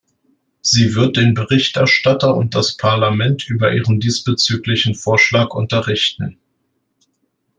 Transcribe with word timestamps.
Sie 0.63 0.95
wird 0.95 1.15
den 1.15 1.35
Berichterstatter 1.35 2.35
und 2.35 2.55
das 2.55 2.75
Parlament 2.75 3.47
über 3.47 3.71
ihren 3.71 3.99
diesbezüglichen 3.99 4.95
Vorschlag 4.95 5.51
unterrichten. 5.51 6.39